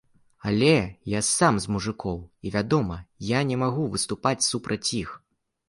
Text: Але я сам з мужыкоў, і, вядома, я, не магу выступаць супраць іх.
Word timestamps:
Але 0.51 0.69
я 1.17 1.21
сам 1.27 1.59
з 1.65 1.73
мужыкоў, 1.75 2.17
і, 2.47 2.55
вядома, 2.57 2.97
я, 3.37 3.45
не 3.53 3.61
магу 3.67 3.87
выступаць 3.99 4.35
супраць 4.51 4.85
іх. 5.05 5.17